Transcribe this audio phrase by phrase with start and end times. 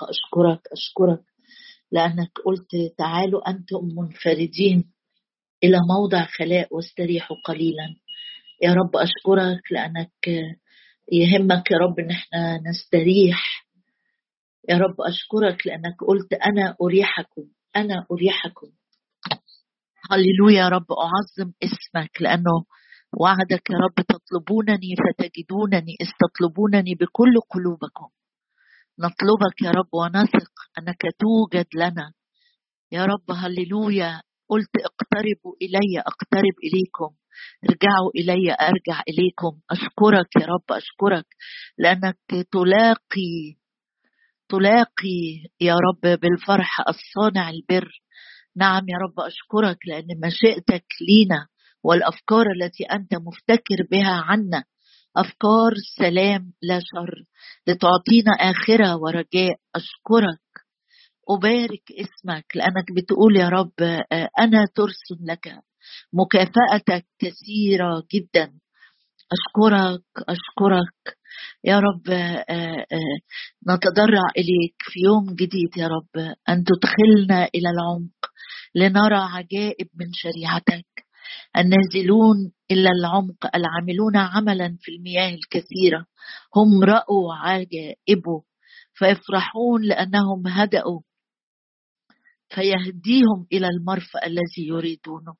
[0.00, 1.20] الحق أشكرك أشكرك
[1.92, 4.84] لأنك قلت تعالوا أنتم منفردين
[5.64, 7.96] إلى موضع خلاء واستريحوا قليلا.
[8.62, 10.52] يا رب أشكرك لأنك
[11.12, 13.66] يهمك يا رب إن إحنا نستريح.
[14.68, 17.44] يا رب أشكرك لأنك قلت أنا أريحكم
[17.76, 18.66] أنا أريحكم.
[20.10, 22.64] هللويا يا رب أعظم اسمك لأنه
[23.20, 28.08] وعدك يا رب تطلبونني فتجدونني استطلبونني بكل قلوبكم.
[29.00, 32.12] نطلبك يا رب ونثق أنك توجد لنا.
[32.92, 34.22] يا رب هللويا.
[34.48, 37.14] قلت اقتربوا إلي أقترب إليكم.
[37.64, 39.60] ارجعوا إلي أرجع إليكم.
[39.70, 41.26] أشكرك يا رب أشكرك.
[41.78, 42.18] لأنك
[42.52, 43.56] تلاقي
[44.48, 45.20] تلاقي
[45.60, 48.02] يا رب بالفرح الصانع البر.
[48.56, 51.46] نعم يا رب أشكرك لأن مشيئتك لينا
[51.84, 54.64] والأفكار التي أنت مفتكر بها عنا
[55.16, 57.14] أفكار سلام لا شر
[57.66, 60.40] لتعطينا آخرة ورجاء أشكرك.
[61.30, 63.72] أبارك اسمك لأنك بتقول يا رب
[64.40, 65.58] أنا ترس لك
[66.12, 68.52] مكافأتك كثيرة جدا.
[69.32, 71.16] أشكرك أشكرك.
[71.64, 72.02] يا رب
[73.68, 78.30] نتضرع إليك في يوم جديد يا رب أن تدخلنا إلى العمق
[78.74, 80.86] لنرى عجائب من شريعتك.
[81.56, 86.06] النازلون إلى العمق العاملون عملا في المياه الكثيرة.
[86.56, 88.42] هم رأوا عجائبه
[88.94, 91.00] فيفرحون لأنهم هدأوا
[92.54, 95.34] فيهديهم إلى المرفأ الذي يريدونه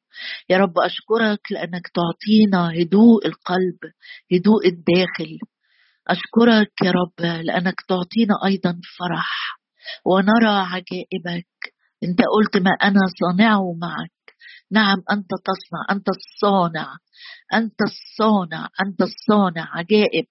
[0.51, 3.79] يا رب أشكرك لأنك تعطينا هدوء القلب
[4.33, 5.39] هدوء الداخل.
[6.09, 9.61] أشكرك يا رب لأنك تعطينا أيضا فرح
[10.05, 11.75] ونرى عجائبك.
[12.05, 14.20] انت قلت ما أنا صانعه معك.
[14.71, 16.97] نعم أنت تصنع أنت الصانع
[17.55, 20.27] أنت الصانع أنت الصانع عجائب.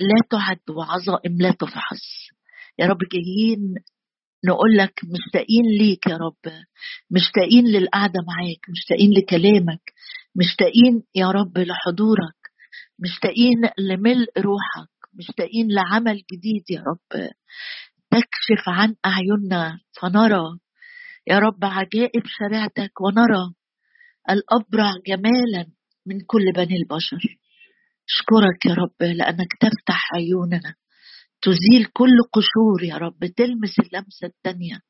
[0.00, 2.28] لا تعد وعظائم لا تفحص.
[2.78, 3.74] يا رب جايين
[4.44, 6.52] نقول لك مشتاقين ليك يا رب
[7.10, 9.92] مشتاقين للقعدة معاك مشتاقين لكلامك
[10.36, 12.42] مشتاقين يا رب لحضورك
[12.98, 17.28] مشتاقين لملء روحك مشتاقين لعمل جديد يا رب.
[18.10, 20.58] تكشف عن أعيننا فنرى
[21.26, 23.54] يا رب عجائب شريعتك ونرى
[24.30, 25.66] الأبرع جمالا
[26.06, 27.38] من كل بني البشر.
[28.08, 30.74] أشكرك يا رب لأنك تفتح عيوننا.
[31.42, 34.80] تزيل كل قشور يا رب تلمس اللمسة التانية.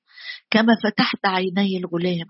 [0.51, 2.27] كما فتحت عيني الغلام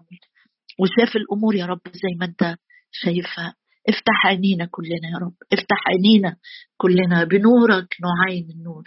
[0.81, 2.57] وشاف الأمور يا رب زي ما أنت
[2.91, 3.55] شايفها.
[3.89, 6.37] افتح عينينا كلنا يا رب افتح عينينا
[6.77, 8.85] كلنا بنورك نعين النور.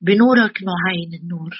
[0.00, 1.54] بنورك نعين النور.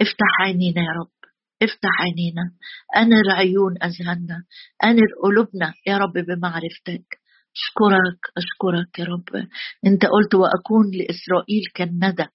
[0.00, 1.21] افتح عينينا يا رب.
[1.62, 2.52] افتح عينينا.
[2.96, 4.44] انر عيون اذهاننا
[4.84, 7.22] انر قلوبنا يا رب بمعرفتك.
[7.56, 9.46] أشكرك أشكرك يا رب.
[9.86, 12.26] أنت قلت وأكون لإسرائيل كالندى.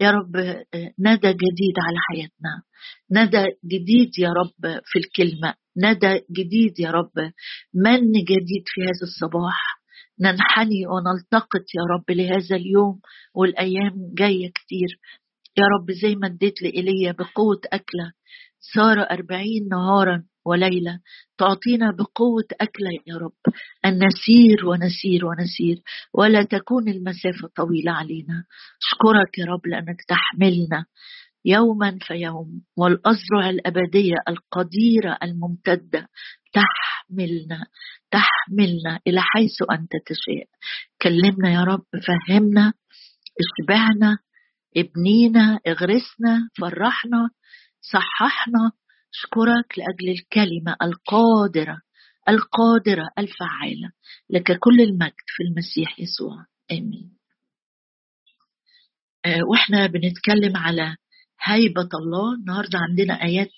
[0.00, 0.36] يا رب
[0.98, 2.62] ندى جديد على حياتنا.
[3.10, 5.54] ندى جديد يا رب في الكلمة.
[5.76, 7.16] ندى جديد يا رب.
[7.74, 9.60] من جديد في هذا الصباح؟
[10.20, 13.00] ننحني ونلتقط يا رب لهذا اليوم
[13.34, 14.98] والأيام جاية كتير.
[15.58, 18.12] يا رب زي ما اديت لإيليا بقوة أكلة.
[18.72, 21.00] صار أربعين نهارا وليلة
[21.38, 23.54] تعطينا بقوة أكلة يا رب.
[23.84, 25.82] أن نسير ونسير ونسير
[26.14, 28.44] ولا تكون المسافة طويلة علينا.
[28.82, 30.84] أشكرك يا رب لأنك تحملنا
[31.44, 36.08] يوما فيوم والأزرع الأبدية القديرة الممتدة
[36.52, 37.66] تحملنا
[38.10, 40.48] تحملنا إلى حيث أنت تشاء.
[41.02, 42.72] كلمنا يا رب فهمنا
[43.40, 44.18] اشبعنا
[44.76, 47.30] ابنينا اغرسنا فرحنا
[47.92, 48.72] صححنا
[49.14, 51.78] أشكرك لأجل الكلمة القادرة
[52.28, 53.90] القادرة الفعالة
[54.30, 56.46] لك كل المجد في المسيح يسوع.
[56.72, 57.10] آمين.
[59.24, 60.96] آه، وإحنا بنتكلم على
[61.42, 62.34] هيبة الله.
[62.34, 63.52] النهاردة عندنا آيات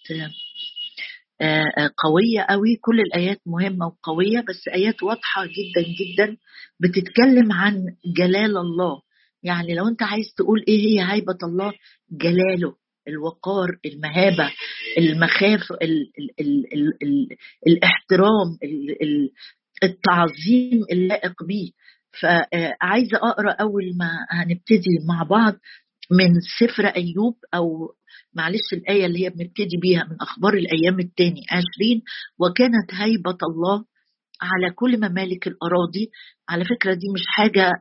[1.41, 2.77] آه، آه، قوية قوي.
[2.77, 6.37] كل الآيات مهمة وقوية بس آيات واضحة جدا جدا
[6.81, 9.03] بتتكلم عن جلال الله.
[9.43, 11.73] يعني لو أنت عايز تقول إيه هي هيبة الله
[12.11, 12.77] جلاله.
[13.09, 14.53] الوقار المهابة
[14.99, 17.29] المخاف ال ال ال ال ال
[17.67, 19.31] الاحترام ال ال
[19.85, 21.71] التعظيم اللائق به
[22.21, 25.53] فعايزة أقرأ أول ما هنبتدي مع بعض
[26.11, 26.31] من
[26.61, 27.95] سفر أيوب أو
[28.35, 32.03] معلش الآية اللي هي بنبتدي بيها من أخبار الأيام الثاني عشرين.
[32.41, 33.85] وكانت هيبة الله
[34.43, 36.11] على كل ممالك الأراضي.
[36.49, 37.73] على فكرة دي مش حاجة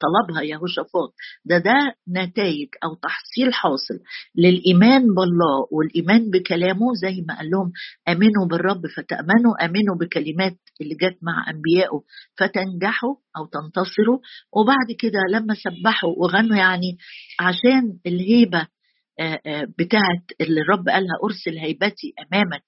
[0.00, 1.14] طلبها يهوشافاط
[1.44, 1.74] ده ده
[2.08, 3.94] نتائج أو تحصيل حاصل
[4.36, 7.72] للإيمان بالله والإيمان بكلامه زي ما قال لهم
[8.08, 12.00] آمنوا بالرب فتأمنوا آمنوا بكلمات اللي جت مع أنبيائه
[12.38, 14.18] فتنجحوا أو تنتصروا.
[14.56, 16.96] وبعد كده لما سبحوا وغنوا يعني
[17.40, 18.66] عشان الهيبة
[19.78, 22.62] بتاعت اللي الرب قالها أرسل هيبتي أمامك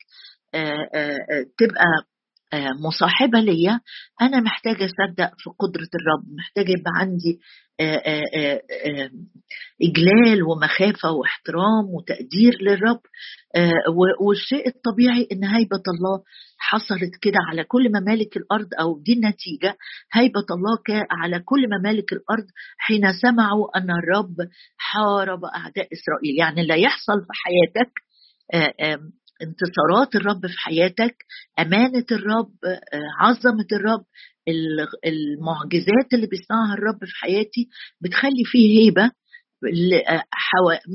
[1.58, 1.86] تبقى
[2.54, 3.80] مصاحبة ليا.
[4.22, 7.40] أنا محتاجة أصدق في قدرة الرب محتاجة يبقى عندي
[9.82, 13.00] إجلال ومخافة واحترام وتقدير للرب.
[14.20, 16.22] والشيء الطبيعي إن هيبة الله
[16.58, 19.76] حصلت كده على كل ممالك الأرض أو دي النتيجة.
[20.12, 22.46] هيبة الله على كل ممالك الأرض
[22.78, 24.36] حين سمعوا أن الرب
[24.76, 26.38] حارب أعداء إسرائيل.
[26.38, 27.92] يعني اللي يحصل في حياتك
[29.42, 31.16] انتصارات الرب في حياتك
[31.58, 32.52] أمانة الرب
[33.20, 34.04] عظمة الرب
[35.06, 37.68] المعجزات اللي بيصنعها الرب في حياتي
[38.00, 39.10] بتخلي فيه هيبة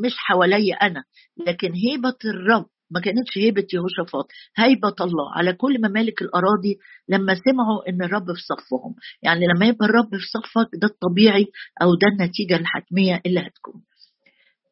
[0.05, 1.03] مش حواليا أنا
[1.47, 6.77] لكن هيبة الرب ما كانتش هيبة يهوشافاط هيبة الله على كل ممالك الأراضي
[7.09, 8.95] لما سمعوا إن الرب في صفهم.
[9.23, 11.47] يعني لما يبقى الرب في صفك ده الطبيعي
[11.81, 13.81] أو ده النتيجة الحتمية اللي هتكون.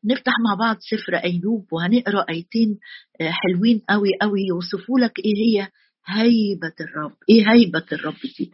[0.06, 2.80] نفتح مع بعض سفر أيوب وهنقرأ آيتين
[3.22, 5.68] آه، حلوين قوي قوي يوصفوا لك إيه هي
[6.06, 8.52] هيبة الرب إيه هيبة الرب دي.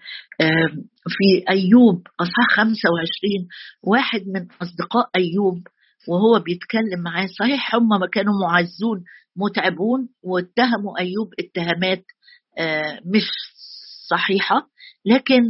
[1.08, 3.48] في أيوب أصحاح 25
[3.84, 5.60] واحد من أصدقاء أيوب
[6.08, 9.04] وهو بيتكلم معاه صحيح هم ما كانوا معزون
[9.36, 12.04] متعبون واتهموا أيوب اتهامات
[12.58, 13.28] آه، مش
[14.10, 14.68] صحيحة
[15.06, 15.42] لكن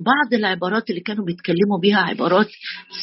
[0.00, 2.46] بعض العبارات اللي كانوا بيتكلموا بيها عبارات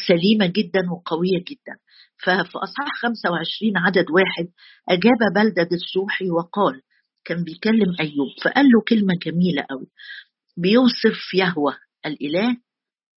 [0.08, 1.76] سليمة جدا وقوية جدا.
[2.24, 4.48] ففي أصحاح 25 عدد واحد
[4.88, 6.82] أجاب بلدة السوحي وقال
[7.24, 8.28] كان بيكلم أيوب.
[8.44, 9.86] فقال له كلمة جميلة قوي
[10.56, 11.74] بيوصف يهوى
[12.06, 12.56] الإله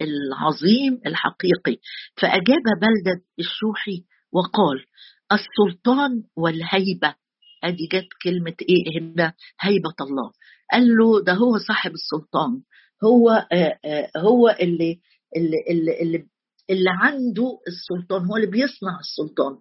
[0.02, 1.78] العظيم الحقيقي.
[2.22, 4.86] فأجاب بلدة الشوحي وقال
[5.32, 7.16] السلطان والهيبة.
[7.64, 10.32] أدي جت كلمة إيه هنا؟ هيبة الله.
[10.72, 12.62] قال له ده هو صاحب السلطان
[13.04, 15.00] هو آه آه هو اللي
[15.38, 16.28] اللي اللي, اللي
[16.70, 19.54] اللي عنده السلطان هو اللي بيصنع السلطان.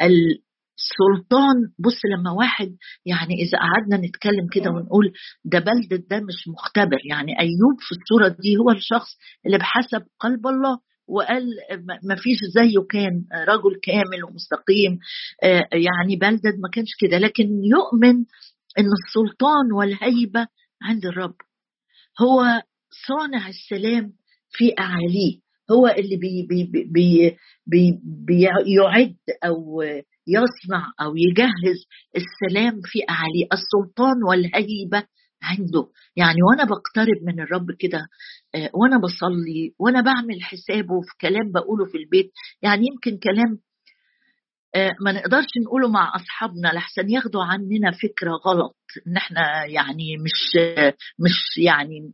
[0.00, 2.76] السلطان بص لما واحد
[3.06, 5.12] يعني إذا قعدنا نتكلم كده ونقول
[5.44, 6.98] ده بلدة ده مش مختبر.
[7.10, 9.08] يعني أيوب في الصورة دي هو الشخص
[9.46, 10.78] اللي بحسب قلب الله
[11.08, 11.44] وقال
[12.04, 14.98] ما فيش زيه كان رجل كامل ومستقيم.
[15.44, 17.18] آه، يعني بلدد ما كانش كده.
[17.18, 18.16] لكن يؤمن
[18.78, 20.46] إن السلطان والهيبة
[20.82, 21.34] عند الرب.
[22.20, 22.62] هو
[23.08, 24.12] صانع السلام
[24.50, 25.38] في أعاليه.
[25.72, 27.36] هو اللي بي بي بي
[27.66, 29.82] بي بيعد أو
[30.26, 31.78] يصنع أو يجهز
[32.16, 35.06] السلام في أعالي السلطان والهيبة
[35.42, 35.86] عنده.
[36.16, 38.06] يعني وأنا بقترب من الرب كده
[38.54, 42.32] آه، وأنا بصلي وأنا بعمل حسابه في كلام بقوله في البيت.
[42.62, 43.58] يعني يمكن كلام
[44.74, 48.76] آه، ما نقدرش نقوله مع أصحابنا لحسن ياخدوا عننا فكرة غلط.
[49.06, 50.56] إن إحنا يعني مش
[51.18, 52.12] مش يعني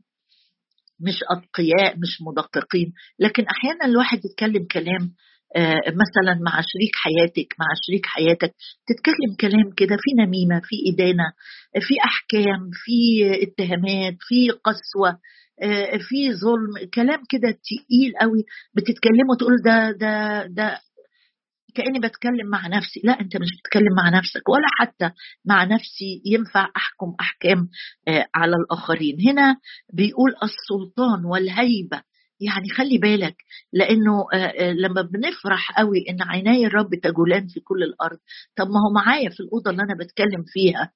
[1.01, 2.93] مش أتقياء مش مدققين.
[3.19, 5.13] لكن أحيانا الواحد يتكلم كلام
[5.57, 8.55] آه، مثلا مع شريك حياتك مع شريك حياتك
[8.89, 11.25] تتكلم كلام كده في نميمة في إدانة
[11.81, 12.93] في أحكام في
[13.43, 15.19] اتهامات في قسوة
[15.63, 20.79] آه، في ظلم كلام كده تقيل قوي بتتكلموا تقول ده ده ده
[21.75, 23.01] كأني بتكلم مع نفسي.
[23.05, 25.11] لا أنت مش بتتكلم مع نفسك ولا حتى
[25.45, 27.69] مع نفسي ينفع أحكم أحكام
[28.09, 29.17] آه، على الآخرين.
[29.29, 29.57] هنا
[29.93, 32.03] بيقول السلطان والهيبة.
[32.41, 33.37] يعني خلي بالك
[33.73, 38.19] لأنه آه، آه، لما بنفرح قوي إن عيناي الرب تجولان في كل الأرض
[38.57, 40.93] طب ما هو معايا في الأوضة اللي أنا بتكلم فيها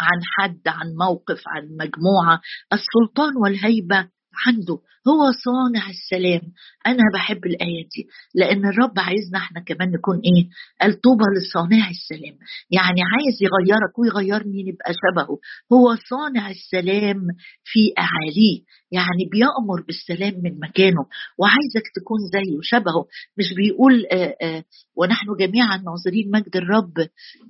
[0.00, 2.40] عن حد عن موقف عن مجموعة.
[2.72, 4.08] السلطان والهيبة
[4.46, 4.78] عنده.
[5.08, 6.52] هو صانع السلام.
[6.86, 8.08] أنا بحب الآية دي.
[8.34, 10.48] لأن الرب عايزنا إحنا كمان نكون إيه؟
[10.80, 12.36] قال طوبى لصانع السلام.
[12.70, 15.38] يعني عايز يغيرك ويغيرني نبقى شبهه.
[15.72, 17.20] هو صانع السلام
[17.64, 18.60] في أعاليه.
[18.92, 21.04] يعني بيأمر بالسلام من مكانه.
[21.38, 23.06] وعايزك تكون زيه شبهه.
[23.38, 24.64] مش بيقول آآ آه، آآ آه،
[24.96, 26.94] ونحن جميعا ناظرين مجد الرب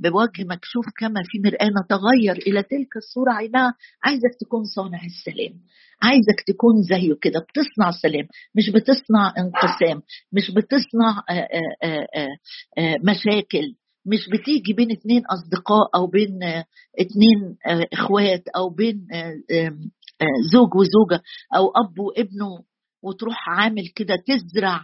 [0.01, 3.33] بوجه مكشوف كما في مرآة نتغير إلى تلك الصورة.
[3.33, 5.55] عينها عايزك تكون صانع السلام.
[6.03, 10.03] عايزك تكون زيه كده بتصنع سلام مش بتصنع انقسام
[10.33, 13.75] مش بتصنع آآ مشاكل
[14.07, 16.39] مش بتيجي بين اتنين أصدقاء أو بين
[17.01, 17.57] اتنين
[17.93, 19.07] إخوات أو بين
[20.53, 21.23] زوج وزوجة
[21.57, 22.65] أو أب وابنه
[23.03, 24.81] وتروح عامل كده تزرع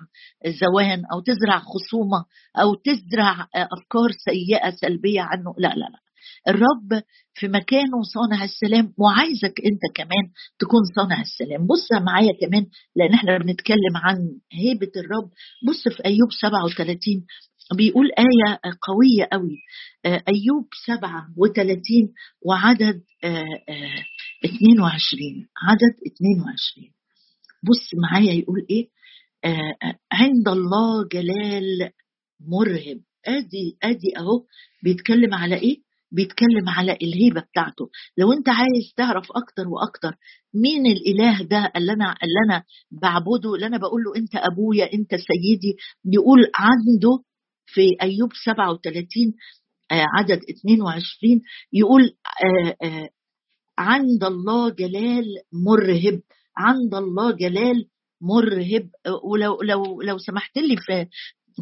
[0.46, 2.24] زوان أو تزرع خصومة
[2.58, 5.54] أو تزرع أفكار سيئة سلبية عنه.
[5.58, 6.03] لا لا لا.
[6.48, 7.02] الرب
[7.34, 10.24] في مكانه صانع السلام وعايزك انت كمان
[10.58, 11.66] تكون صانع السلام.
[11.66, 12.66] بص معايا كمان
[12.96, 14.16] لأن إحنا بنتكلم عن
[14.52, 15.30] هيبة الرب.
[15.68, 17.26] بص في أيوب 37
[17.76, 19.56] بيقول آية قوية قوي.
[20.06, 22.12] آه، أيوب 37
[22.46, 23.02] وعدد
[24.44, 26.90] 22 آه، آه، عدد 22
[27.62, 28.88] بص معايا يقول إيه؟
[30.12, 31.90] عند الله جلال
[32.40, 33.00] مرهب.
[33.26, 34.44] أدي أدي أهو
[34.84, 35.83] بيتكلم على إيه؟
[36.14, 37.88] بيتكلم على الهيبة بتاعته.
[38.18, 40.16] لو أنت عايز تعرف أكتر وأكتر
[40.54, 45.10] مين الإله ده اللي أنا اللي أنا بعبده اللي أنا بقول له أنت أبويا أنت
[45.14, 47.22] سيدي يقول عنده
[47.66, 49.34] في أيوب 37
[49.92, 51.40] آه، عدد 22
[51.72, 52.02] يقول
[52.44, 53.08] آه، آه،
[53.78, 56.20] عند الله جلال مرهب
[56.56, 57.86] عند الله جلال
[58.20, 58.88] مرهب.
[59.24, 61.06] ولو لو لو سمحت لي في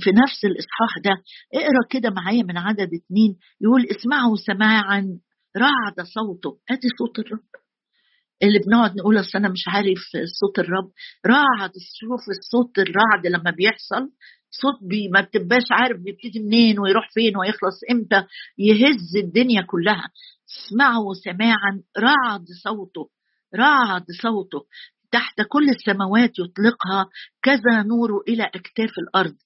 [0.01, 1.11] في نفس الإصحاح ده
[1.55, 5.19] اقرأ كده معايا من عدد اتنين يقول اسمعوا سماعا
[5.57, 6.59] رعد صوته.
[6.71, 7.45] أدي صوت الرب.
[8.43, 9.99] اللي بنقعد نقول أصل أنا مش عارف
[10.41, 10.91] صوت الرب.
[11.27, 11.71] رعد
[12.01, 14.11] شوف الصوت الرعد لما بيحصل.
[14.51, 18.27] صوت بي ما بتبقاش عارف بيبتدي منين ويروح فين ويخلص إمتى.
[18.59, 20.11] يهز الدنيا كلها.
[20.51, 23.09] اسمعوا سماعا رعد صوته.
[23.55, 24.67] رعد صوته.
[25.13, 27.07] تحت كل السماوات يطلقها
[27.43, 29.37] كذا نور إلى أكتاف الأرض.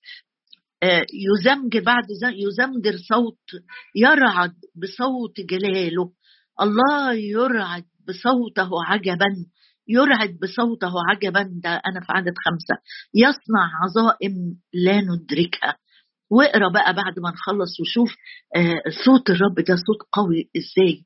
[0.85, 3.63] يزمجر بعد يزمجر صوت
[3.95, 4.53] يرعد
[4.83, 6.13] بصوت جلاله.
[6.61, 9.27] الله يرعد بصوته عجبا
[9.89, 11.43] يرعد بصوته عجبا.
[11.63, 12.83] ده أنا في عدد خمسة.
[13.15, 14.35] يصنع عظائم
[14.75, 15.77] لا ندركها.
[16.31, 18.17] واقرأ بقى بعد ما نخلص وشوف
[18.57, 21.05] آه، صوت الرب ده صوت قوي إزاي؟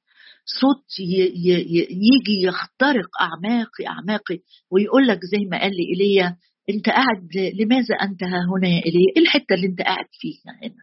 [0.61, 4.39] صوت يجي يخترق أعماقي أعماقي.
[4.73, 6.37] ويقول لك زي ما قال لي ايليا
[6.75, 7.29] انت قاعد
[7.61, 10.83] لماذا أنت ها هنا يا ايليا؟ إيه الحتة اللي أنت قاعد فيها هنا؟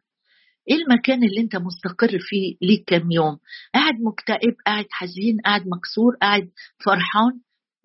[0.69, 3.37] إيه المكان اللي أنت مستقر فيه ليك كام يوم؟
[3.73, 6.49] قاعد مكتئب، قاعد حزين، قاعد مكسور، قاعد
[6.85, 7.33] فرحان؟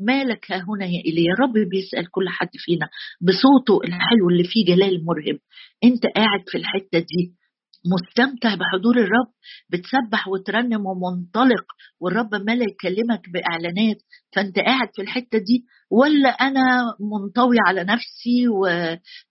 [0.01, 2.89] مالك ها هنا يا إيليا رب بيسأل كل حد فينا
[3.21, 5.39] بصوته الحلو اللي فيه جلال مرهب
[5.85, 7.35] أنت قاعد في الحتة دي
[7.87, 9.31] مستمتع بحضور الرب
[9.71, 11.65] بتسبح وترنم ومنطلق
[12.01, 13.97] والرب ملا يكلمك بإعلانات.
[14.37, 18.49] فأنت قاعد في الحتة دي ولا أنا منطوي على نفسي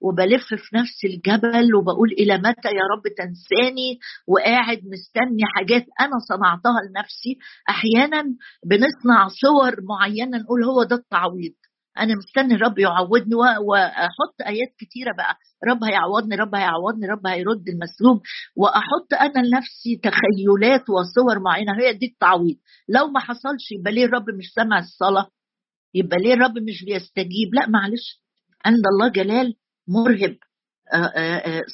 [0.01, 6.79] وبلف في نفس الجبل وبقول إلى متى يا رب تنساني؟ وقاعد مستني حاجات أنا صنعتها
[6.89, 7.37] لنفسي.
[7.69, 8.23] أحيانا
[8.65, 11.53] بنصنع صور معينة نقول هو ده التعويض.
[11.97, 13.35] أنا مستني الرب يعوضني
[13.67, 15.37] وأحط آيات كتيرة بقى.
[15.67, 18.21] رب هيعوضني رب هيعوضني رب هيرد المسلوب
[18.55, 21.71] وأحط أنا لنفسي تخيلات وصور معينة.
[21.79, 22.55] هي دي التعويض.
[22.89, 25.27] لو ما حصلش يبقى ليه الرب مش سامع الصلاة؟
[25.93, 28.21] يبقى ليه الرب مش بيستجيب؟ لا معلش.
[28.65, 29.53] عند الله جلال
[29.87, 30.37] مرهب.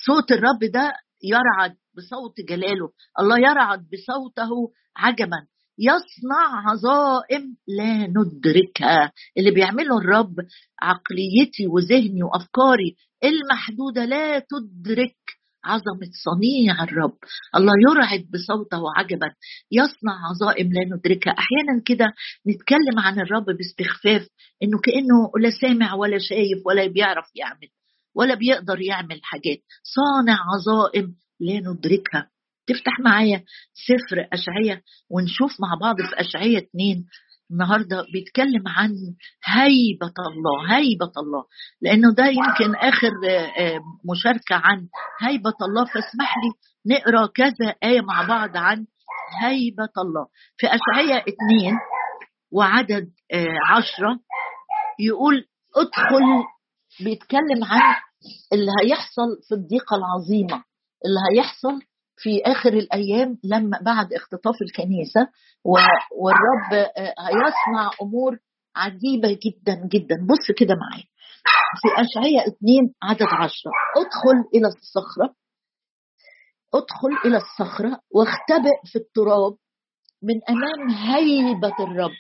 [0.06, 0.94] صوت الرب ده
[1.24, 2.92] يرعد بصوت جلاله.
[3.20, 4.50] الله يرعد بصوته
[4.98, 5.48] عجبا.
[5.80, 9.12] يصنع عظائم لا ندركها.
[9.38, 10.36] اللي بيعمله الرب
[10.82, 15.16] عقليتي وذهني وأفكاري المحدودة لا تدرك
[15.66, 17.18] عظمة صنيع الرب.
[17.56, 19.34] الله يرعد بصوته عجبا
[19.72, 21.32] يصنع عظائم لا ندركها.
[21.32, 22.06] أحيانا كده
[22.48, 24.28] نتكلم عن الرب باستخفاف
[24.64, 27.70] إنه كأنه لا سامع ولا شايف ولا بيعرف يعمل
[28.16, 29.60] ولا بيقدر يعمل حاجات.
[29.84, 32.30] صانع عظائم لا ندركها.
[32.68, 33.44] تفتح معايا
[33.88, 37.06] سفر أشعية ونشوف مع بعض في أشعية اتنين.
[37.52, 38.90] النهارده بيتكلم عن
[39.46, 41.44] هيبة الله هيبة الله.
[41.82, 43.12] لأنه ده يمكن آخر
[43.60, 43.80] آه،
[44.12, 44.88] مشاركة عن
[45.22, 45.86] هيبة الله.
[45.86, 46.52] فاسمح لي
[46.96, 48.86] نقرأ كذا آية مع بعض عن
[49.42, 50.28] هيبة الله.
[50.58, 51.74] في أشعية اتنين
[52.52, 54.20] وعدد آه، عشرة
[55.00, 55.46] يقول
[55.76, 56.44] ادخل
[57.06, 57.96] بيتكلم عن
[58.54, 60.64] اللي هيحصل في الضيقة العظيمة
[61.06, 61.80] اللي هيحصل
[62.18, 65.28] في آخر الأيام لما بعد اختطاف الكنيسة
[66.22, 68.38] والرب آه، هيصنع أمور
[68.76, 70.16] عجيبة جدا جدا.
[70.30, 71.04] بص كده معايا.
[71.82, 73.72] في أشعياء 2 عدد عشرة.
[73.98, 75.36] ادخل إلى الصخرة.
[76.74, 79.56] ادخل إلى الصخرة واختبئ في التراب
[80.24, 82.12] من أمام هيبة الرب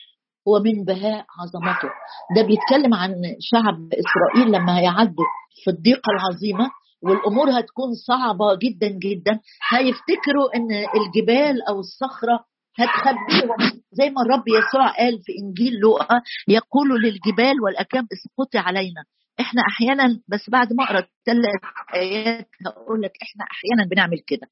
[0.45, 1.89] ومن بهاء عظمته.
[2.35, 5.25] ده بيتكلم عن شعب إسرائيل لما هيعدوا
[5.63, 6.69] في الضيقة العظيمة.
[7.03, 9.39] والأمور هتكون صعبة جدا جدا.
[9.71, 12.45] هيفتكروا إن الجبال أو الصخرة
[12.79, 19.03] هتخبيهم زي ما الرب يسوع قال في إنجيل لوقا يقول للجبال والاكام اسقطي علينا.
[19.39, 21.61] إحنا أحيانا بس بعد ما أقرأ الثلاث
[21.93, 24.47] آيات هقول لك إحنا أحيانا بنعمل كده.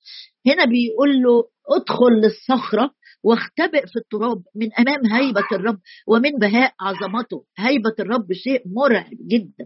[0.47, 2.91] هنا بيقول له ادخل للصخرة
[3.23, 4.43] واختبئ في التراب.
[4.55, 7.45] من أمام هيبة الرب ومن بهاء عظمته.
[7.57, 9.65] هيبة الرب شيء مرعب جدا.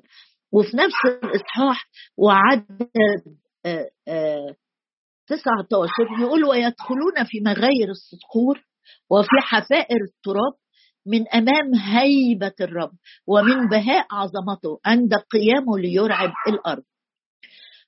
[0.51, 1.85] وفي نفس الإصحاح
[2.17, 2.89] وعدد
[5.27, 8.63] 19 يقول ويدخلون في مغاير الصخور
[9.11, 10.53] وفي حفائر التراب
[11.05, 12.91] من أمام هيبة الرب
[13.27, 16.83] ومن بهاء عظمته عند قيامه ليرعب الأرض.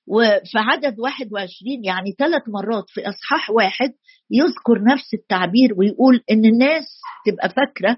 [0.06, 3.92] وفي عدد 21 يعني ثلاث مرات في إصحاح واحد
[4.30, 6.84] يذكر نفس التعبير ويقول إن الناس
[7.26, 7.96] تبقى فاكرة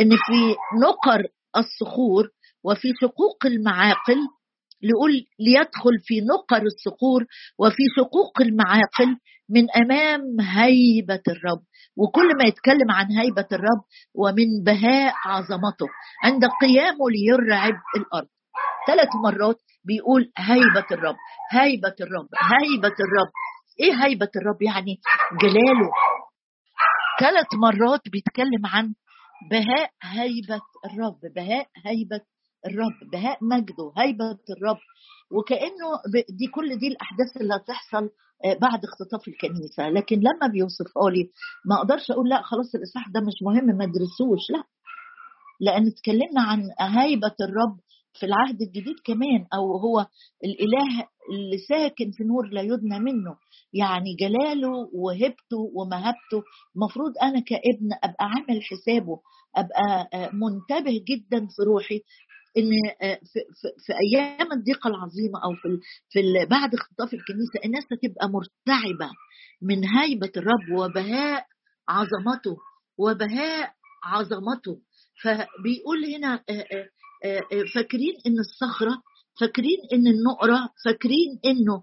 [0.00, 2.28] إن في نقر الصخور
[2.64, 4.18] وفي شقوق المعاقل
[5.38, 7.24] ليدخل في نقر الصخور
[7.58, 9.16] وفي شقوق المعاقل
[9.50, 11.62] من أمام هيبة الرب.
[11.96, 13.82] وكل ما يتكلم عن هيبة الرب
[14.14, 15.86] ومن بهاء عظمته.
[16.24, 18.28] عند قيامه ليرعب الأرض.
[18.86, 21.16] ثلاث مرات بيقول هيبة الرب
[21.52, 23.30] هيبة الرب هيبة الرب.
[23.80, 25.00] إيه هيبة الرب؟ يعني
[25.42, 25.90] جلاله.
[27.20, 28.94] ثلاث مرات بيتكلم عن
[29.50, 32.20] بهاء هيبة الرب بهاء هيبة
[32.70, 34.78] الرب بهاء مجده هيبة الرب.
[35.30, 35.86] وكأنه
[36.38, 38.10] دي كل دي الأحداث اللي هتحصل
[38.44, 39.88] آه، بعد اختطاف الكنيسة.
[39.88, 41.30] لكن لما بيوصفها لي
[41.66, 44.62] ما أقدرش أقول لا خلاص الاصحاح ده مش مهم ما ادرسوش لا.
[45.60, 46.60] لأن اتكلمنا عن
[46.98, 47.78] هيبة الرب
[48.18, 50.06] في العهد الجديد كمان أو هو
[50.44, 53.36] الإله اللي ساكن في نور لا يدنى منه.
[53.72, 56.42] يعني جلاله وهبته ومهبته
[56.76, 59.20] المفروض أنا كابن أبقى عامل حسابه
[59.56, 62.00] أبقى آه، منتبه جدا في روحي.
[62.56, 62.70] إن
[63.02, 63.20] آه،
[63.86, 65.68] في, أيام الضيقة العظيمة أو في
[66.10, 69.10] في بعد اختطاف الكنيسة الناس هتبقى مرتعبة
[69.62, 71.46] من هيبة الرب وبهاء
[71.88, 72.56] عظمته
[72.98, 73.72] وبهاء
[74.04, 74.80] عظمته.
[75.22, 77.40] فبيقول هنا آه،
[77.74, 79.02] فاكرين إن الصخرة
[79.40, 81.82] فاكرين إن النقرة فاكرين إنه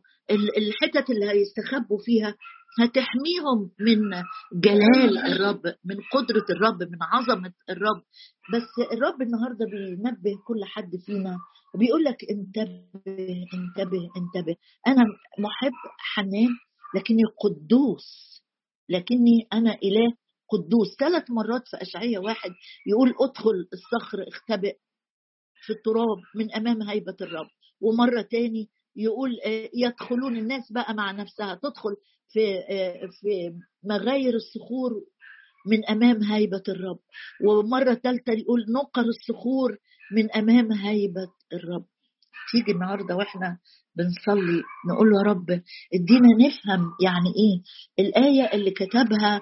[0.58, 2.36] الحتت اللي هيستخبوا فيها
[2.80, 4.12] هتحميهم من
[4.62, 8.02] جلال الرب من قدرة الرب من عظمة الرب.
[8.54, 11.38] بس الرب النهاردة بينبه كل حد فينا
[11.76, 12.84] بيقول لك انتبه
[13.54, 14.56] انتبه انتبه.
[14.88, 15.04] أنا
[15.40, 16.50] محب حنان
[16.96, 18.42] لكني قدوس
[18.90, 20.14] لكني أنا إله
[20.50, 20.96] قدوس.
[21.00, 22.52] ثلاث مرات في أشعية واحد
[22.88, 24.78] يقول ادخل الصخر اختبئ
[25.66, 27.48] في التراب من أمام هيبة الرب.
[27.82, 31.56] ومرة تاني يقول آه، يدخلون الناس بقى مع نفسها.
[31.64, 31.96] تدخل
[32.30, 33.54] في آه، في
[33.84, 34.92] مغاير الصخور
[35.68, 37.00] من أمام هيبة الرب.
[37.46, 39.78] ومرة ثالثه يقول نقر الصخور
[40.16, 41.86] من أمام هيبة الرب.
[42.52, 43.58] تيجي النهارده وإحنا
[43.96, 45.50] بنصلي نقول له يا رب
[45.94, 47.62] ادينا نفهم يعني إيه
[48.06, 49.42] الآية اللي كتبها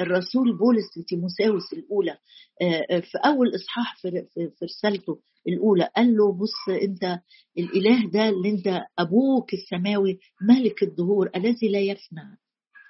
[0.00, 2.18] الرسول بولس لتيموساوس الأولى
[2.62, 4.26] آه، في أول إصحاح في
[4.62, 7.20] رسالته الأولى قال له بص أنت
[7.58, 12.38] الإله ده اللي أنت أبوك السماوي ملك الدهور الذي لا يفنى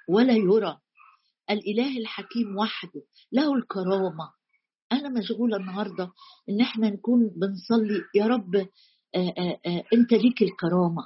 [0.09, 0.77] ولا يرى
[1.49, 4.29] الإله الحكيم وحده له الكرامة.
[4.91, 6.11] أنا مشغولة النهارده
[6.49, 8.55] إن إحنا نكون بنصلي يا رب
[9.93, 11.03] أنت ليك الكرامة.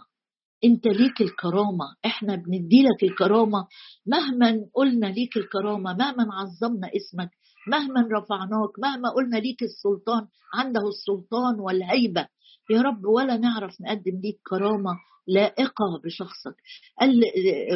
[0.63, 3.67] انت ليك الكرامة إحنا بنديلك الكرامة.
[4.07, 7.29] مهما قلنا ليك الكرامة مهما عظمنا اسمك
[7.67, 12.27] مهما رفعناك مهما قلنا ليك السلطان عنده السلطان والهيبة
[12.69, 14.91] يا رب ولا نعرف نقدم ليك كرامة
[15.27, 16.55] لائقة بشخصك.
[16.99, 17.21] قال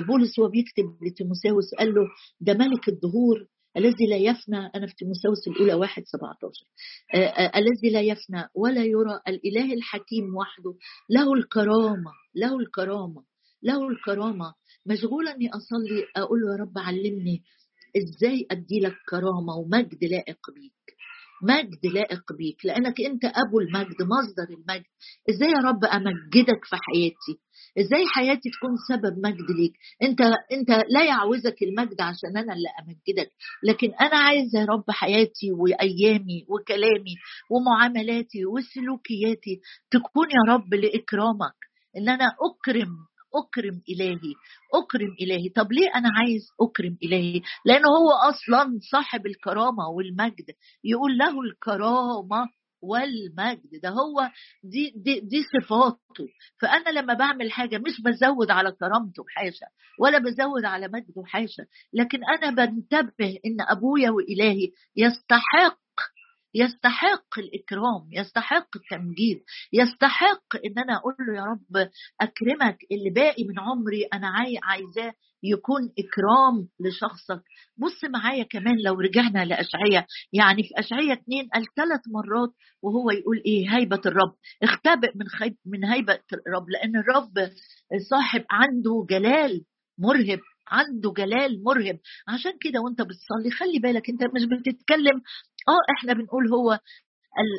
[0.08, 2.02] بولس هو بيكتب لتيموساوس قال له
[2.42, 3.46] ده ملك الدهور
[3.78, 6.66] الذي لا يفنى أنا في تيموساوس الأولى واحد 17
[7.14, 10.74] آه، آه، الذي لا يفنى ولا يرى الإله الحكيم وحده.
[11.10, 13.24] له الكرامة له الكرامة
[13.64, 14.54] له الكرامة.
[14.86, 17.44] مشغولة إني أصلي أقول يا رب علمني
[17.98, 20.97] إزاي أدي لك كرامة ومجد لائق بيك.
[21.44, 24.86] مجد لائق بيك لأنك أنت أبو المجد مصدر المجد.
[25.30, 27.40] إزاي يا رب أمجدك في حياتي؟
[27.80, 29.74] إزاي حياتي تكون سبب مجد ليك؟
[30.04, 30.22] أنت
[30.52, 33.32] أنت لا يعوزك المجد عشان أنا اللي أمجدك
[33.64, 37.16] لكن أنا عايز يا رب حياتي وأيامي وكلامي
[37.52, 41.56] ومعاملاتي وسلوكياتي تكون يا رب لإكرامك
[41.98, 42.90] إن أنا أكرم
[43.44, 44.34] أكرم إلهي
[44.74, 45.50] أكرم إلهي.
[45.50, 50.46] طب ليه أنا عايز أكرم إلهي؟ لأنه هو أصلا صاحب الكرامة والمجد.
[50.84, 52.50] يقول له الكرامة
[52.82, 53.82] والمجد.
[53.84, 54.30] ده هو
[54.64, 56.28] دي دي دي صفاته.
[56.62, 59.66] فأنا لما بعمل حاجة مش بزود على كرامته حاشا
[60.00, 65.78] ولا بزود على مجده حاشا لكن أنا بنتبه إن أبويا وإلهي يستحق
[66.58, 69.40] يستحق الإكرام يستحق التمجيد
[69.74, 71.90] يستحق إن أنا أقول له يا رب
[72.22, 74.28] أكرمك اللي باقي من عمري أنا
[74.64, 77.42] عايزاه يكون إكرام لشخصك.
[77.78, 82.50] بص معايا كمان لو رجعنا لأشعية يعني في أشعية اتنين قال ثلاث مرات
[82.82, 84.34] وهو يقول إيه؟ هيبة الرب.
[84.64, 85.26] اختبئ من
[85.66, 87.52] من هيبة الرب لأن الرب
[88.10, 89.66] صاحب عنده جلال
[89.98, 90.40] مرهب.
[90.72, 92.00] عنده جلال مرهب.
[92.28, 95.16] عشان كده وانت بتصلي خلي بالك انت مش بتتكلم
[95.70, 96.80] آه إحنا بنقول هو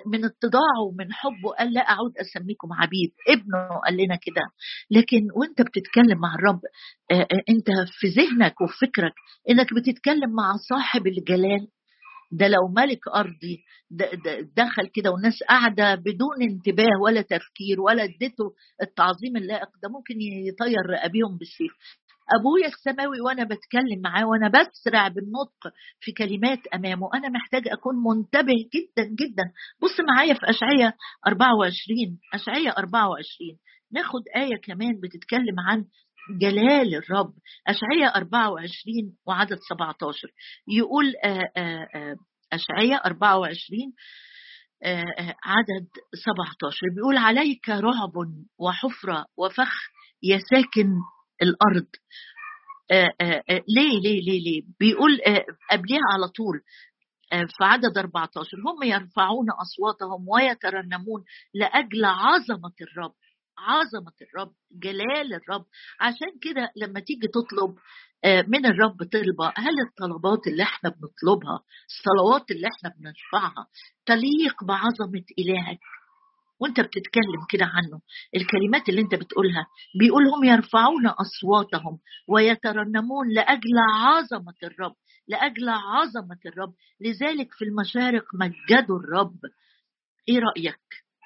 [0.07, 3.13] من اتضاعه ومن حبه قال لا أعود أسميكم عبيد.
[3.29, 4.43] ابنه قال لنا كده.
[4.91, 6.61] لكن وانت بتتكلم مع الرب
[7.49, 7.67] انت
[8.01, 9.13] في ذهنك وفي فكرك
[9.51, 11.69] انك بتتكلم مع صاحب الجلال.
[12.33, 13.65] ده لو ملك أرضي
[14.57, 20.87] دخل كده والناس قاعدة بدون انتباه ولا تفكير ولا اديته التعظيم اللائق ده ممكن يطير
[20.91, 21.73] رقابيهم بالسيف.
[22.41, 27.11] أبويا السماوي وأنا بتكلم معاه وأنا بسرع بالنطق في كلمات أمامه.
[27.15, 29.45] أنا محتاج أكون منتبه جدا جدا.
[29.83, 30.95] بص معايا في اشعياء
[31.27, 33.59] 24 اشعياء 24
[33.93, 35.85] ناخد آية كمان بتتكلم عن
[36.41, 37.33] جلال الرب.
[37.69, 40.29] أشعية 24 وعدد 17
[40.69, 42.17] يقول آه، آه، آه،
[42.53, 43.93] أشعية 24
[45.45, 45.89] عدد
[46.25, 48.13] 17 بيقول عليك رعب
[48.59, 49.73] وحفرة وفخ
[50.23, 50.91] يا ساكن
[51.43, 51.87] الأرض.
[53.69, 55.19] ليه ليه ليه ليه؟ بيقول
[55.71, 56.61] قبلها على طول
[57.31, 61.25] في عدد 14 هم يرفعون أصواتهم ويترنمون
[61.55, 63.15] لأجل عظمة الرب
[63.59, 65.65] عظمة الرب جلال الرب.
[66.01, 67.77] عشان كده لما تيجي تطلب
[68.25, 73.67] آه، من الرب طلبة هل الطلبات اللي إحنا بنطلبها الصلوات اللي إحنا بنرفعها
[74.07, 75.79] تليق بعظمة إلهك؟
[76.61, 78.01] وانت بتتكلم كده عنه.
[78.35, 79.67] الكلمات اللي انت بتقولها
[80.01, 84.95] بيقول هم يرفعون أصواتهم ويترنمون لأجل عظمة الرب
[85.29, 86.75] لأجل عظمة الرب.
[87.01, 89.39] لذلك في المشارق مجدوا الرب.
[90.29, 90.81] إيه رأيك؟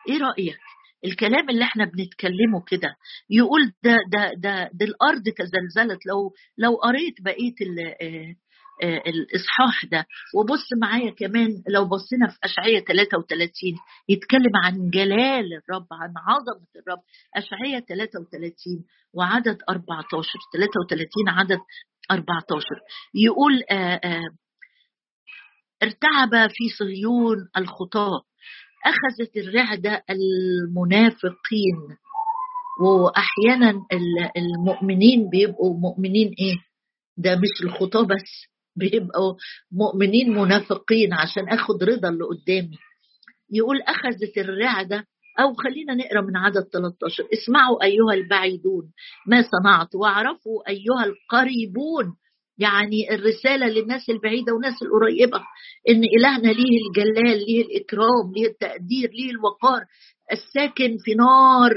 [0.09, 0.59] إيه رأيك؟
[1.05, 2.97] الكلام اللي إحنا بنتكلمه كده
[3.31, 6.07] يقول ده ده ده ده الأرض تزلزلت.
[6.07, 7.55] لو لو قريت بقية
[8.83, 10.07] آه، آه، الإصحاح ده.
[10.35, 17.01] وبص معايا كمان لو بصينا في اشعياء 33 يتكلم عن جلال الرب عن عظمة الرب.
[17.37, 21.59] اشعياء 33 وعدد 14 33 عدد
[22.11, 22.65] 14
[23.15, 24.23] يقول آه، آآ
[25.83, 28.23] ارتعب في صهيون الخطاة
[28.87, 31.77] أخذت الرعدة المنافقين
[32.81, 33.83] وأحيانا
[34.37, 36.57] المؤمنين بيبقوا مؤمنين إيه؟
[37.17, 38.52] ده مش الخطاة بس.
[38.77, 39.35] بيبقوا
[39.73, 42.79] مؤمنين منافقين عشان أخد رضا اللي قدامي.
[43.53, 45.05] يقول أخذت الرعدة
[45.41, 48.93] أو خلينا نقرأ من عدد 13 اسمعوا أيها البعيدون
[49.27, 52.17] ما صنعت واعرفوا أيها القريبون.
[52.59, 55.39] يعني الرسالة للناس البعيدة والناس القريبة
[55.89, 59.85] إن إلهنا ليه الجلال ليه الإكرام ليه التقدير ليه الوقار.
[60.33, 61.73] الساكن في نار.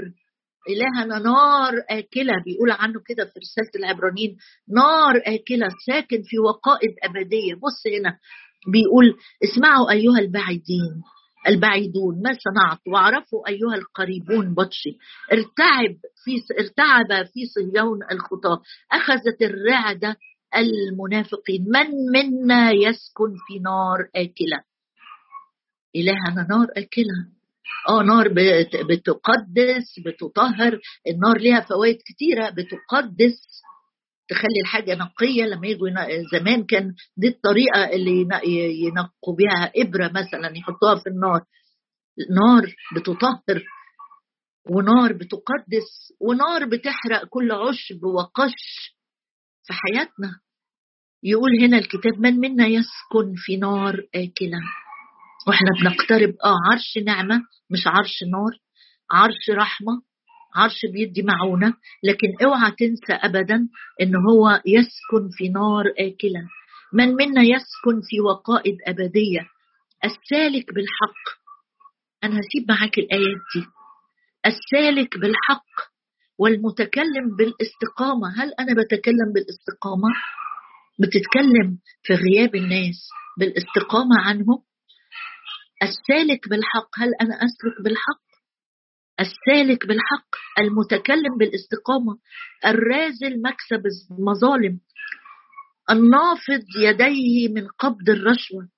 [0.69, 4.37] إلهنا نار آكلة بيقول عنه كده في رسالة العبرانيين
[4.69, 7.53] نار آكلة ساكن في وقائد أبدية.
[7.53, 8.17] بص هنا
[8.73, 11.01] بيقول اسمعوا أيها البعيدين
[11.47, 14.97] البعيدون ما صنعت؟ واعرفوا أيها القريبون بطشي.
[15.33, 18.61] ارتعب في ارتعب في صهيون الخطاة.
[18.91, 20.15] أخذت الرعدة
[20.55, 21.65] المنافقين.
[21.67, 24.63] من منا يسكن في نار آكلة؟
[25.95, 27.34] إلهنا نار آكلة.
[27.89, 28.27] آه نار
[28.89, 30.79] بتقدس بتطهر.
[31.07, 32.49] النار ليها فوائد كتيرة.
[32.49, 33.41] بتقدس
[34.29, 35.43] تخلي الحاجة نقية.
[35.45, 35.89] لما يجوا
[36.31, 38.27] زمان كان دي الطريقة اللي
[38.85, 41.41] ينقوا بها إبرة مثلا يحطوها في النار.
[42.29, 43.63] نار بتطهر
[44.69, 48.55] ونار بتقدس ونار بتحرق كل عشب وقش
[49.63, 50.39] في حياتنا.
[51.23, 54.59] يقول هنا الكتاب من منا يسكن في نار آكلة؟
[55.47, 58.59] وإحنا بنقترب آه عرش نعمة مش عرش نار
[59.11, 60.01] عرش رحمة
[60.55, 63.67] عرش بيدي معونة لكن اوعى تنسى ابدا
[64.01, 66.47] إن هو يسكن في نار آكلة
[66.93, 69.49] من منا يسكن في وقائد أبدية؟
[70.05, 71.23] السالك بالحق.
[72.23, 73.65] أنا هسيب معاك الآيات دي.
[74.45, 75.65] السالك بالحق
[76.39, 78.27] والمتكلم بالاستقامة.
[78.43, 80.09] هل أنا بتكلم بالاستقامة؟
[80.99, 83.07] بتتكلم في غياب الناس
[83.39, 84.63] بالاستقامة عنهم؟
[85.85, 88.25] السالك بالحق هل أنا أسلك بالحق؟
[89.19, 92.17] السالك بالحق المتكلم بالاستقامة
[92.65, 94.79] الرازل مكسب المظالم
[95.89, 98.69] النافض يديه من قبض الرشوة.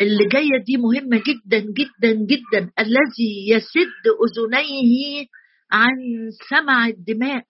[0.00, 5.26] اللي جاية دي مهمة جدا جدا جدا الذي يسد أذنيه
[5.72, 5.96] عن
[6.50, 7.44] سمع الدماء.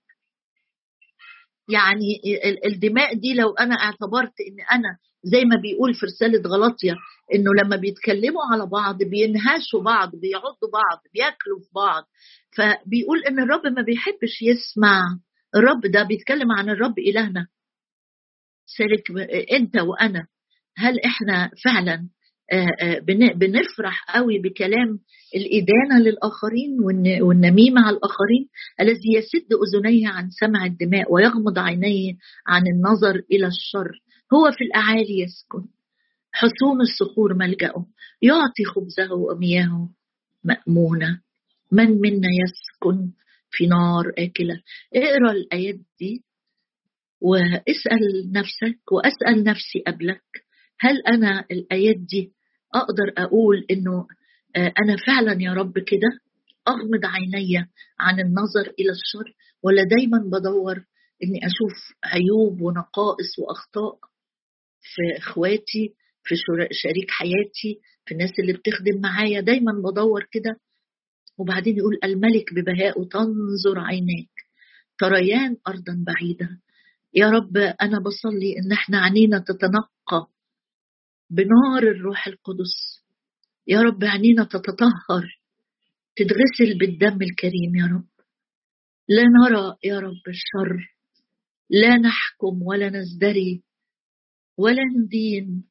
[1.69, 2.21] يعني
[2.67, 6.97] الدماء دي لو أنا اعتبرت إن أنا زي ما بيقول في رسالة غلطيا
[7.35, 12.05] إنه لما بيتكلموا على بعض بينهشوا بعض بيعضوا بعض بياكلوا في بعض.
[12.57, 15.03] فبيقول إن الرب ما بيحبش يسمع.
[15.57, 17.47] الرب ده بيتكلم عن الرب إلهنا.
[18.67, 19.11] سالك
[19.53, 20.27] أنت وأنا
[20.77, 22.09] هل إحنا فعلا
[22.53, 22.99] آه، آه،
[23.35, 24.99] بنفرح قوي بكلام
[25.37, 26.77] الإدانة للآخرين
[27.23, 28.49] والنميمة على الآخرين؟
[28.81, 32.13] الذي يسد أذنيه عن سمع الدماء ويغمض عينيه
[32.47, 33.91] عن النظر إلى الشر.
[34.35, 35.69] هو في الأعالي يسكن.
[36.33, 37.87] حصون الصخور ملجأه.
[38.23, 39.89] يعطي خبزه ومياهه
[40.45, 41.21] مأمونة.
[41.73, 43.11] من منا يسكن
[43.51, 44.63] في نار آكلة؟
[44.95, 46.25] اقرأ الآيات دي
[47.21, 50.23] واسأل نفسك وأسأل نفسي قبلك.
[50.81, 52.33] هل أنا الآيات دي
[52.75, 54.07] أقدر أقول إنه
[54.57, 56.09] آه، أنا فعلا يا رب كده؟
[56.69, 57.57] أغمض عيني
[58.01, 60.77] عن النظر إلى الشر ولا دايما بدور
[61.25, 61.73] إني أشوف
[62.05, 63.99] عيوب ونقائص وأخطاء؟
[64.81, 66.35] في اخواتي في
[66.71, 70.61] شريك حياتي في الناس اللي بتخدم معايا دايما بدور كده.
[71.39, 74.31] وبعدين يقول الملك ببهاء تنظر عيناك
[74.99, 76.61] تريان ارضا بعيدة.
[77.15, 80.27] يا رب أنا بصلي إن إحنا عينينا تتنقى
[81.31, 83.05] بنار الروح القدس.
[83.67, 85.39] يا رب عينينا تتطهر
[86.17, 88.09] تتغسل بالدم الكريم يا رب.
[89.09, 90.95] لا نرى يا رب الشر
[91.71, 93.63] لا نحكم ولا نزدري.
[94.59, 95.65] ولا ندين.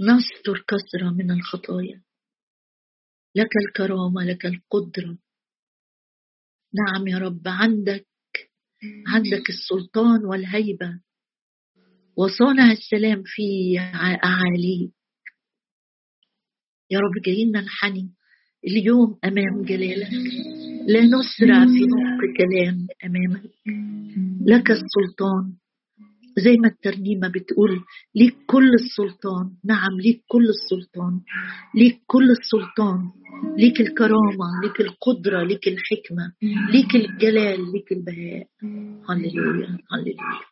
[0.00, 2.02] نستر كثرة من الخطايا.
[3.34, 5.18] لك الكرامة لك القدرة.
[6.74, 8.06] نعم يا رب عندك
[9.06, 11.00] عندك السلطان والهيبة.
[12.16, 13.78] وصانع السلام في
[14.24, 14.90] أعاليه
[16.90, 18.14] يا رب جايين ننحني
[18.64, 20.12] اليوم أمام جلالك.
[20.86, 23.50] لا نسرع في نطق كلام أمامك.
[24.46, 25.61] لك السلطان
[26.38, 27.80] زي ما الترنيمة بتقول
[28.14, 29.50] ليك كل السلطان.
[29.64, 31.20] نعم ليك كل السلطان.
[31.74, 33.10] ليك كل السلطان.
[33.58, 36.32] ليك الكرامة ليك القدرة ليك الحكمة.
[36.72, 38.46] ليك الجلال ليك البهاء.
[39.08, 40.51] هللويا هللويا.